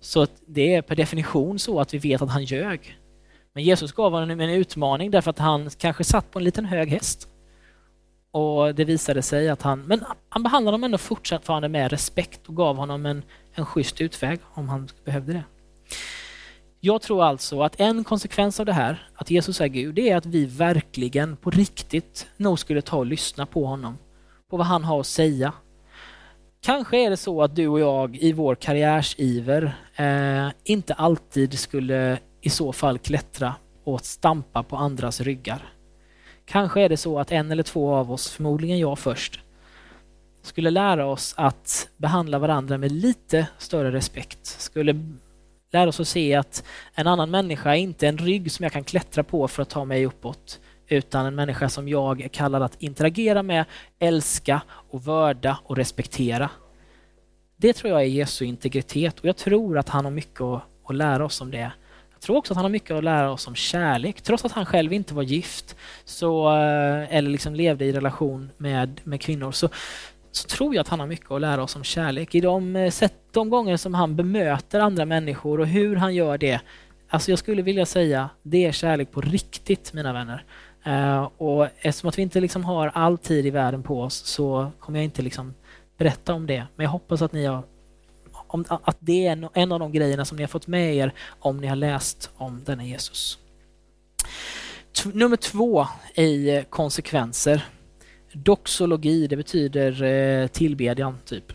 [0.00, 2.98] Så det är per definition så att vi vet att han ljög.
[3.52, 6.88] Men Jesus gav honom en utmaning därför att han kanske satt på en liten hög
[6.88, 7.28] häst.
[8.32, 12.56] Och det visade sig att han, men han behandlade dem ändå fortfarande med respekt och
[12.56, 13.22] gav honom en,
[13.54, 15.44] en schysst utväg om han behövde det.
[16.80, 20.16] Jag tror alltså att en konsekvens av det här, att Jesus är Gud, det är
[20.16, 23.98] att vi verkligen på riktigt nog skulle ta och lyssna på honom
[24.50, 25.52] på vad han har att säga.
[26.62, 32.18] Kanske är det så att du och jag i vår karriärsiver eh, inte alltid skulle
[32.40, 35.72] i så fall klättra och stampa på andras ryggar.
[36.50, 39.40] Kanske är det så att en eller två av oss, förmodligen jag först,
[40.42, 44.46] skulle lära oss att behandla varandra med lite större respekt.
[44.46, 44.94] Skulle
[45.72, 48.84] lära oss att se att en annan människa är inte en rygg som jag kan
[48.84, 52.82] klättra på för att ta mig uppåt, utan en människa som jag är kallad att
[52.82, 53.64] interagera med,
[53.98, 56.50] älska och vörda och respektera.
[57.56, 60.94] Det tror jag är Jesu integritet och jag tror att han har mycket att, att
[60.94, 61.72] lära oss om det.
[62.20, 64.22] Jag tror också att han har mycket att lära oss om kärlek.
[64.22, 69.00] Trots att han själv inte var gift så, eh, eller liksom levde i relation med,
[69.04, 69.68] med kvinnor så,
[70.32, 72.34] så tror jag att han har mycket att lära oss om kärlek.
[72.34, 76.38] I de, eh, sätt, de gånger som han bemöter andra människor och hur han gör
[76.38, 76.60] det.
[77.08, 80.44] Alltså jag skulle vilja säga, det är kärlek på riktigt mina vänner.
[80.86, 84.70] Uh, och eftersom att vi inte liksom har all tid i världen på oss så
[84.78, 85.54] kommer jag inte liksom
[85.98, 86.66] berätta om det.
[86.76, 87.62] Men jag hoppas att ni har
[88.50, 91.56] om, att det är en, av de grejerna som ni har fått med er om
[91.56, 93.38] ni har läst om denna Jesus.
[94.92, 97.64] T nummer två i eh, konsekvenser.
[98.32, 101.52] Doxologi, det betyder eh, tillbedjan, typ.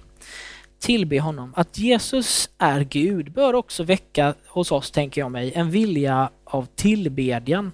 [0.79, 1.53] Tillbe honom.
[1.55, 6.67] Att Jesus är Gud bör också väcka hos oss, tänker jag mig, en vilja av
[6.75, 7.71] tillbedjan.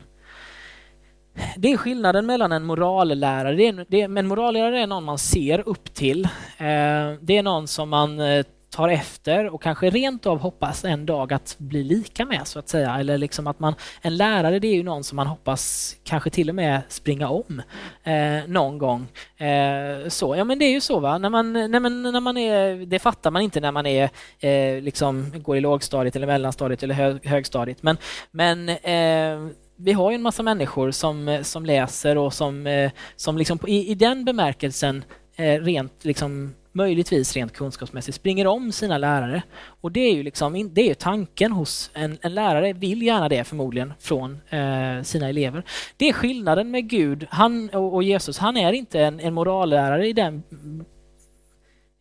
[1.57, 3.55] Det är skillnaden mellan en morallärare.
[3.55, 6.25] Det är, det, en morallärare är någon man ser upp till.
[6.57, 11.05] Eh, det är någon som man eh, tar efter och kanske rent av hoppas en
[11.05, 12.99] dag att bli lika med så att säga.
[12.99, 16.49] Eller liksom att man, en lärare det är ju någon som man hoppas kanske till
[16.49, 17.61] och med springa om
[18.03, 19.07] eh, någon gång.
[19.37, 22.37] Eh, så, ja men det är ju så va, när man, när man, när man
[22.37, 26.83] är, det fattar man inte när man är, eh, liksom, går i lågstadiet eller mellanstadiet
[26.83, 27.83] eller hög, högstadiet.
[27.83, 27.97] Men,
[28.31, 33.37] men eh, vi har ju en massa människor som, som läser och som, eh, som
[33.37, 35.03] liksom i, i den bemärkelsen
[35.35, 39.43] eh, rent liksom möjligtvis rent kunskapsmässigt, springer om sina lärare.
[39.81, 43.43] Och det är ju liksom, det är tanken hos en, en lärare, vill gärna det
[43.43, 45.63] förmodligen från eh, sina elever.
[45.97, 48.37] Det är skillnaden med Gud han, och, och Jesus.
[48.37, 50.43] Han är inte en, en morallärare i den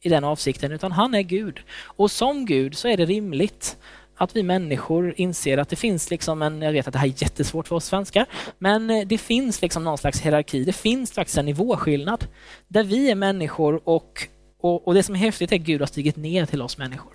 [0.02, 1.61] i den avsikten, utan han är Gud.
[1.83, 3.76] Och som Gud så är det rimligt
[4.16, 7.22] att vi människor inser att det finns liksom en, jag vet att det här är
[7.22, 8.26] jättesvårt för oss svenskar,
[8.59, 12.26] men eh, det finns liksom någon slags hierarki, det finns faktiskt en nivåskillnad
[12.68, 14.28] där vi är människor och
[14.61, 17.12] och, och, det som är häftigt är att Gud har stigit ner till oss människor.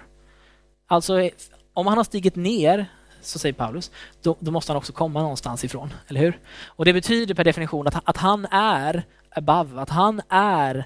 [0.87, 1.29] Alltså,
[1.73, 2.85] om han har stigit ner,
[3.21, 6.39] så säger Paulus, då, då, måste han också komma någonstans ifrån, eller hur?
[6.65, 10.85] Och det betyder per definition att, att han är above, att han är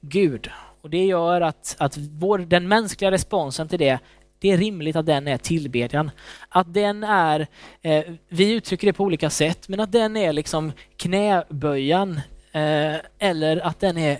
[0.00, 0.50] Gud.
[0.82, 3.98] Och det gör att, att vår, den mänskliga responsen till det
[4.40, 6.10] det är rimligt att den är tillbedjan.
[6.48, 7.46] Att den är,
[7.82, 12.20] eh, vi uttrycker det på olika sätt, men att den är liksom knäböjan
[12.52, 14.18] eh, eller att den är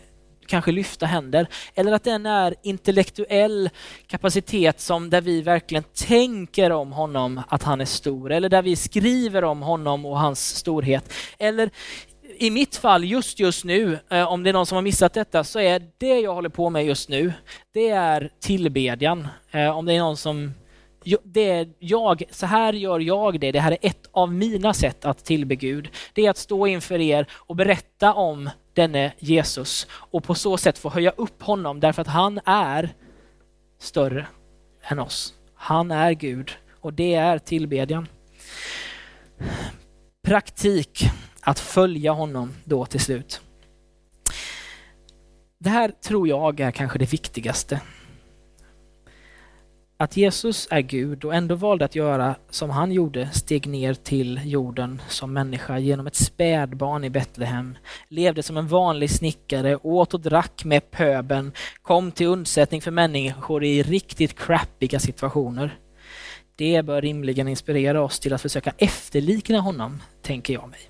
[0.51, 1.47] kanske lyfta händer.
[1.75, 3.71] Eller att den är intellektuell
[4.07, 8.33] kapacitet som där vi verkligen tänker om honom att han är stor.
[8.33, 11.13] Eller där vi skriver om honom och hans storhet.
[11.39, 11.71] Eller
[12.39, 15.45] i mitt fall just just nu, eh, om det är någon som har missat detta,
[15.45, 17.33] så är det jag håller på med just nu,
[17.75, 19.29] det är tillbedjan.
[19.51, 20.55] Eh, om det är någon som
[21.25, 23.53] det är jag, så här gör jag det.
[23.53, 25.89] Det här är ett av mina sätt att tillbe Gud.
[26.13, 30.79] Det är att stå inför er och berätta om denne Jesus och på så sätt
[30.79, 32.95] få höja upp honom därför att han är
[33.79, 34.27] större
[34.83, 35.35] än oss.
[35.55, 38.09] Han är Gud och det är tillbedjan.
[40.23, 41.05] Praktik,
[41.41, 43.41] att följa honom då till slut.
[45.59, 47.81] Det här tror jag är kanske det viktigaste
[50.01, 54.41] att Jesus är Gud och ändå valde att göra som han gjorde, steg ner till
[54.45, 60.21] jorden som människa genom ett spädbarn i Betlehem, levde som en vanlig snickare, åt och
[60.21, 65.79] drack med pöben, kom till undsättning för människor i riktigt crappiga situationer.
[66.57, 70.81] Det bör rimligen inspirera oss till att försöka efterlikna honom, tänker jag mig.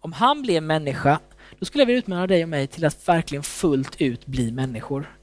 [0.00, 1.18] Om han blev människa,
[1.58, 5.16] då skulle jag vilja utmana dig och mig till att verkligen fullt ut bli människor.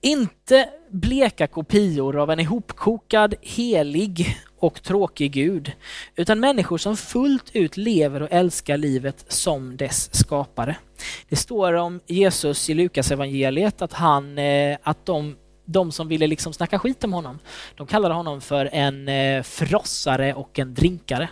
[0.00, 5.72] Inte bleka kopior av en ihopkokad, helig och tråkig Gud,
[6.16, 10.76] utan människor som fullt ut lever och älskar livet som dess skapare.
[11.28, 16.26] Det står om Jesus i Lukas evangeliet att, han, eh, att de, de som ville
[16.26, 17.38] liksom snacka skit om honom,
[17.76, 21.28] de kallade honom för en eh, frossare och en drinkare.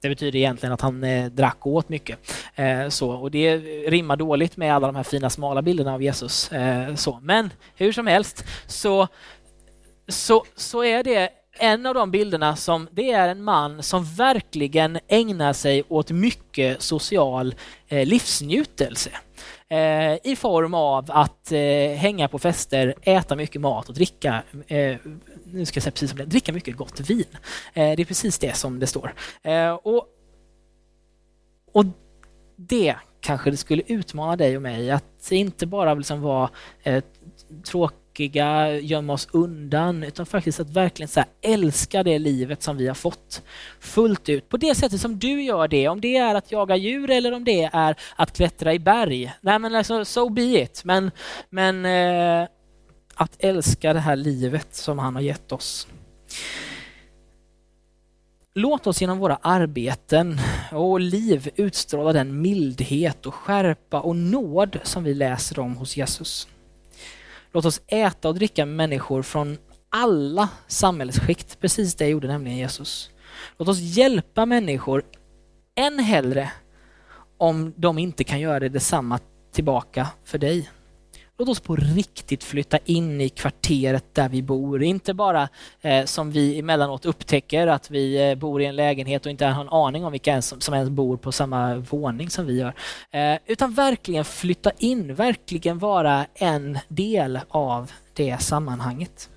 [0.00, 2.18] Det betyder egentligen att han eh, drack och åt mycket.
[2.54, 3.56] Eh, så, och det
[3.88, 6.52] rimmar dåligt med alla de här fina smala bilderna av Jesus.
[6.52, 7.20] Eh, så.
[7.22, 9.08] Men hur som helst så,
[10.08, 14.98] så, så är det en av de bilderna som det är en man som verkligen
[15.08, 17.54] ägnar sig åt mycket social
[17.88, 19.10] eh, livsnjutelse.
[19.68, 24.96] Eh, I form av att eh, hänga på fester, äta mycket mat och dricka eh,
[25.52, 27.24] nu ska jag säga precis som det dricka mycket gott vin.
[27.74, 29.14] Eh, det är precis det som det står.
[29.42, 30.06] Eh, och,
[31.72, 31.84] och
[32.56, 36.50] det kanske det skulle utmana dig och mig att inte bara liksom vara
[36.82, 37.04] eh,
[38.16, 42.94] tråkiga, gömma oss undan, utan faktiskt att verkligen så älska det livet som vi har
[42.94, 43.42] fått
[43.80, 44.48] fullt ut.
[44.48, 47.44] På det sättet som du gör det, om det är att jaga djur eller om
[47.44, 49.32] det är att klättra i berg.
[49.40, 50.82] Nej men alltså, so be it.
[50.84, 51.10] Men,
[51.50, 52.48] men eh,
[53.14, 55.88] att älska det här livet som han har gett oss.
[58.54, 60.38] Låt oss genom våra arbeten
[60.72, 66.48] och liv utstråla den mildhet och skärpa och nåd som vi läser om hos Jesus.
[67.56, 69.58] Låt oss äta och dricka med människor från
[69.90, 73.10] alla samhällsskikt, precis det gjorde nämligen Jesus.
[73.58, 75.04] Låt oss hjälpa människor
[75.76, 76.52] än hellre
[77.38, 79.18] om de inte kan göra det detsamma
[79.52, 80.70] tillbaka för dig.
[81.38, 84.82] Låt oss på riktigt flytta in i kvarteret där vi bor.
[84.82, 85.48] Inte bara
[85.80, 89.60] eh, som vi emellanåt upptäcker att vi eh, bor i en lägenhet och inte har
[89.60, 92.74] en aning om vilka som, som ens bor på samma våning som vi gör.
[93.10, 99.28] Eh, utan verkligen flytta in, verkligen vara en del av det sammanhanget.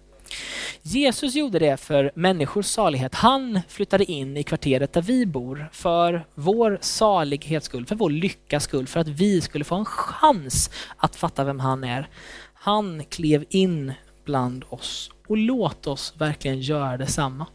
[0.81, 3.15] Jesus gjorde det för människors salighet.
[3.15, 8.63] Han flyttade in i kvarteret där vi bor för vår salighets skull, för vår lyckas
[8.63, 12.09] skull, för att vi skulle få en chans att fatta vem han är.
[12.53, 13.93] Han klev in
[14.25, 17.45] bland oss och låt oss verkligen göra detsamma.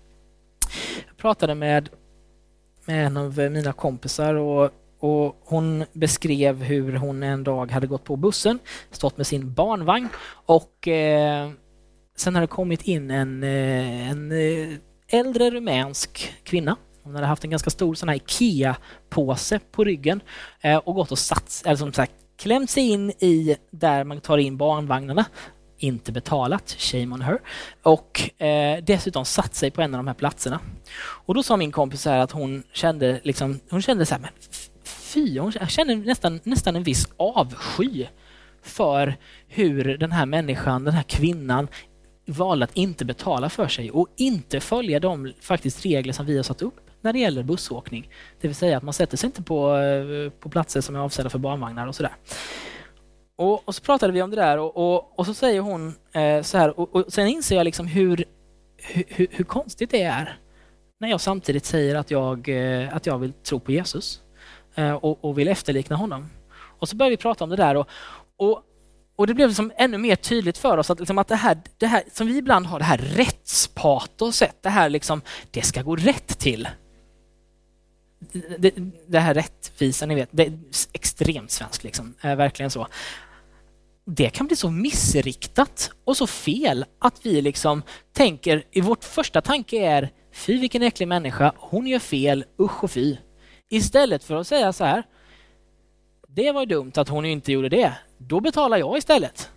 [1.07, 1.89] Jag pratade med,
[2.85, 4.71] med en av mina kompisar och
[5.05, 8.59] och hon beskrev hur hon en dag hade gått på bussen,
[8.91, 10.09] stått med sin barnvagn
[10.47, 11.51] och eh,
[12.17, 16.77] Sen har det kommit in en, eh, en eh, äldre rumänsk kvinna.
[17.03, 20.21] Hon hade haft en ganska stor sån här IKEA-påse på ryggen
[20.61, 24.39] eh, och gått och satt, eller som sagt klämt sig in i där man tar
[24.39, 25.25] in barnvagnarna
[25.79, 27.39] inte betalat, shame on her,
[27.83, 30.61] och eh, dessutom satt sig på en av de här platserna.
[30.99, 34.31] Och då sa min kompis här att hon kände liksom, hon kände så här, men
[34.85, 38.07] fy, hon kände nästan, nästan en viss avsky
[38.63, 39.17] för
[39.49, 41.69] hur den här människan, den här kvinnan
[42.27, 46.43] valde att inte betala för sig och inte följa de faktiskt regler som vi har
[46.43, 48.09] satt upp när det gäller bussåkning.
[48.41, 51.31] Det vill säga att man sätter sig inte på, eh, på platser som är avsedda
[51.31, 52.13] för barnvagnar och sådär.
[53.37, 56.43] Och, och så pratade vi om det där och, och, och så säger hon eh,
[56.43, 58.25] så här och, och sen inser jag liksom hur,
[58.77, 60.39] hur, hur, konstigt det är
[61.01, 64.21] när jag samtidigt säger att jag, eh, att jag vill tro på Jesus
[64.75, 66.31] eh, och, och vill efterlikna honom.
[66.79, 67.89] Och så börjar vi prata om det där och,
[69.17, 71.87] och det blev liksom ännu mer tydligt för oss att, liksom att det, här, det
[71.87, 76.39] här som vi ibland har, det här rättspatoset, det här liksom, det ska gå rätt
[76.39, 76.69] till.
[78.59, 78.75] Det,
[79.07, 80.59] det här rättvisa, ni vet, det är
[80.93, 82.87] extremt svenskt liksom, är verkligen så.
[84.07, 89.41] Det kan bli så missriktat och så fel att vi liksom tänker, i vårt första
[89.41, 93.17] tanke är fy vilken äcklig människa, hon gör fel, usch och fy.
[93.71, 95.05] Istället för att säga så här,
[96.35, 99.51] det var dumt att hon inte gjorde det då betalar jag istället.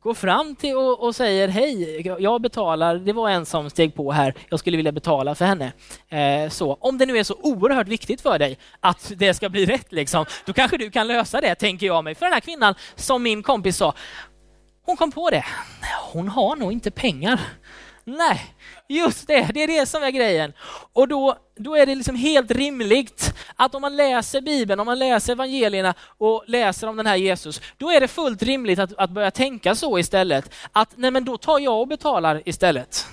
[0.00, 4.12] Går fram till och, och, säger hej, jag betalar, det var en som steg på
[4.12, 5.72] här, jag skulle vilja betala för henne.
[6.08, 9.66] Eh, så om det nu är så oerhört viktigt för dig att det ska bli
[9.66, 12.14] rätt, liksom, då kanske du kan lösa det, tänker jag mig.
[12.14, 13.94] För den här kvinnan, som min kompis sa,
[14.84, 15.44] hon kom på det.
[16.12, 17.40] Hon har nog inte pengar.
[18.04, 18.51] Nej,
[18.92, 20.52] just det, det är det som är grejen.
[20.92, 24.98] Och då, då är det liksom helt rimligt att om man läser Bibeln, om man
[24.98, 29.10] läser evangelierna och läser om den här Jesus, då är det fullt rimligt att, att
[29.10, 30.54] börja tänka så istället.
[30.72, 33.06] Att nej men då tar jag och betalar istället.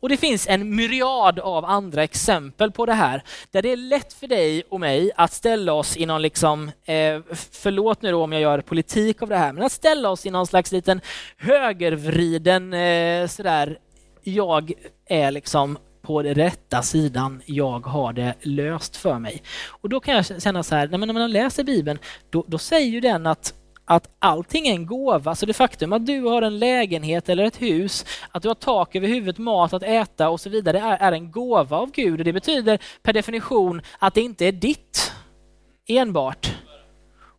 [0.00, 4.12] Och det finns en myriad av andra exempel på det här, där det är lätt
[4.12, 7.20] för dig och mig att ställa oss i någon, liksom, eh,
[7.52, 10.30] förlåt nu då om jag gör politik av det här, men att ställa oss i
[10.30, 11.00] någon slags liten
[11.36, 13.78] högervriden eh, sådär,
[14.22, 14.72] jag
[15.06, 19.42] är liksom på den rätta sidan, jag har det löst för mig.
[19.68, 21.98] Och då kan jag känna så här, när man läser Bibeln,
[22.30, 23.54] då, då säger ju den att
[23.88, 25.34] att allting är en gåva.
[25.34, 28.96] Så det faktum att du har en lägenhet eller ett hus, att du har tak
[28.96, 32.18] över huvudet, mat att äta och så vidare är, är en gåva av Gud.
[32.18, 35.12] Och det betyder per definition att det inte är ditt
[35.86, 36.54] enbart.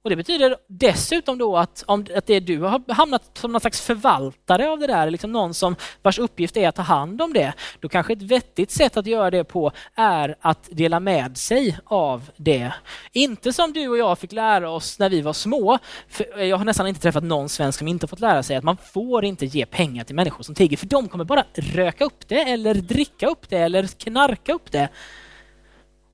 [0.01, 3.81] Och Det betyder dessutom då att, om, att det du har hamnat som någon slags
[3.81, 7.53] förvaltare av det där, liksom någon som vars uppgift är att ta hand om det,
[7.79, 12.29] då kanske ett vettigt sätt att göra det på är att dela med sig av
[12.37, 12.73] det.
[13.11, 15.79] Inte som du och jag fick lära oss när vi var små.
[16.09, 18.77] För jag har nästan inte träffat någon svensk som inte fått lära sig att man
[18.77, 22.41] får inte ge pengar till människor som tigger, för de kommer bara röka upp det
[22.41, 24.89] eller dricka upp det eller knarka upp det.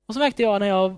[0.08, 0.96] Och så märkte jag när jag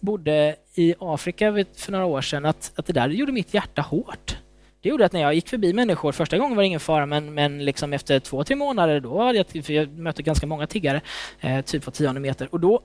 [0.00, 4.36] bodde i Afrika för några år sedan att, att det där gjorde mitt hjärta hårt.
[4.82, 7.34] Det gjorde att när jag gick förbi människor, första gången var det ingen fara, men,
[7.34, 11.00] men liksom efter två, tre månader, då hade jag, för jag mötte ganska många tiggare,
[11.40, 12.82] eh, typ på tionde meter, och då,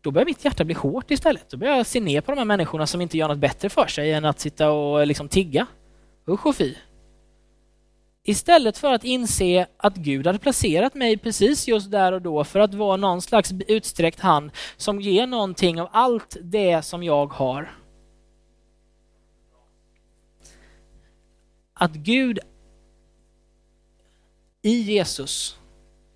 [0.00, 1.50] då började mitt hjärta bli hårt istället.
[1.50, 3.86] Då började jag se ner på de här människorna som inte gör något bättre för
[3.86, 5.66] sig än att sitta och liksom tigga.
[6.28, 6.74] Usch och fy.
[8.28, 12.60] Istället för att inse att Gud hade placerat mig precis just där och då för
[12.60, 17.74] att vara någon slags utsträckt hand som ger någonting av allt det som jag har.
[21.74, 22.38] Att Gud
[24.62, 25.58] i Jesus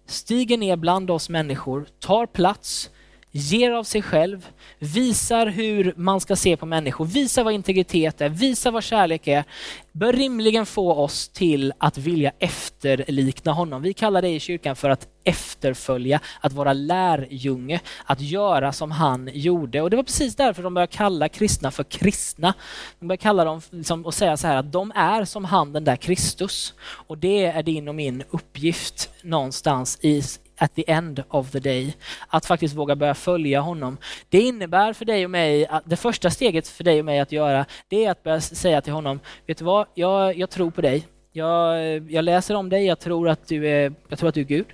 [0.07, 2.91] stiger ner bland oss människor, tar plats,
[3.33, 4.47] ger av sig själv,
[4.79, 9.45] visar hur man ska se på människor, visar vad integritet är, visar vad kärlek är,
[9.93, 13.83] bör rimligen få oss till att vilja efterlikna honom.
[13.83, 19.31] Vi kallar det i kyrkan för att efterfölja, att vara lärjunge, att göra som han
[19.33, 19.83] gjorde.
[19.83, 22.55] Och det var precis därför de började kalla kristna för kristna.
[22.99, 25.85] De började kalla dem liksom, och säga så här att de är som han den
[25.85, 26.75] där Kristus.
[26.81, 30.23] Och det är din och min uppgift någonstans i
[30.61, 31.97] at the end of the day.
[32.29, 33.97] Att faktiskt våga börja följa honom.
[34.29, 37.33] Det innebär för dig och mig, att det första steget för dig och mig att
[37.33, 40.81] göra, det är att börja säga till honom, vet du vad, jag, jag tror på
[40.81, 41.07] dig.
[41.33, 44.45] Jag, jag läser om dig, jag tror att du är, jag tror att du är
[44.45, 44.67] Gud.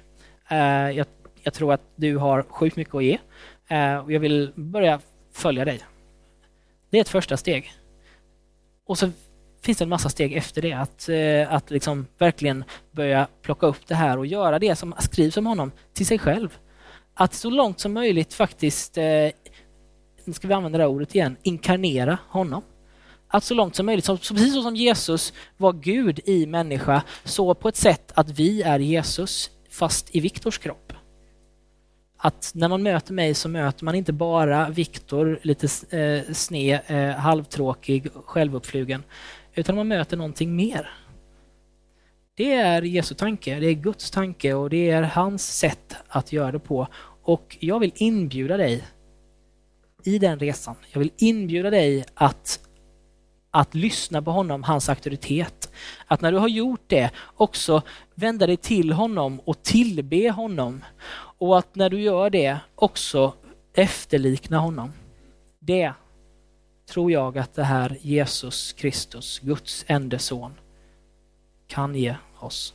[0.53, 0.59] Uh,
[0.97, 1.07] jag,
[1.43, 3.19] jag, tror att du har sjukt mycket att ge.
[3.73, 5.01] Uh, och jag vill börja
[5.33, 5.81] följa dig.
[6.91, 7.73] Det är ett första steg.
[8.87, 9.11] Och så
[9.67, 10.73] finns det en massa steg efter det.
[10.73, 15.37] Att, eh, att liksom verkligen börja plocka upp det här och göra det som skrivs
[15.37, 16.59] om honom till sig själv.
[17.15, 19.05] Att så långt som möjligt faktiskt, eh,
[20.25, 22.63] nu ska vi använda det här ordet igen, inkarnera honom.
[23.29, 27.55] Att så långt som möjligt, så, precis så som Jesus var Gud i människa, så
[27.55, 30.93] på ett sätt att vi är Jesus fast i Viktors kropp.
[32.19, 37.11] Att när man möter mig så möter man inte bara Viktor, lite eh, sned, eh,
[37.11, 39.03] halvtråkig, självuppflugen,
[39.57, 40.91] utan man möter någonting mer.
[42.35, 46.53] Det är Jesu tanke, det är Guds tanke och det är hans sätt att göra
[46.53, 46.89] det på.
[47.23, 48.85] Och jag vill inbjuda dig
[50.05, 50.77] i den resan.
[50.93, 52.61] Jag vill inbjuda dig att,
[53.51, 55.73] att lyssna på honom, hans auktoritet.
[56.07, 57.83] Att när du har gjort det också
[58.15, 60.85] vända dig till honom och tillbe honom.
[61.39, 63.35] Och att när du gör det också
[63.75, 64.93] efterlikna honom.
[65.59, 65.93] Det
[66.87, 70.55] tror jag att det här Jesus Kristus, Guds enda son,
[71.67, 72.75] kan ge oss.